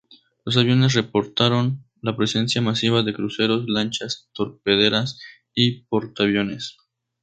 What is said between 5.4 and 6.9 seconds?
y portaaviones.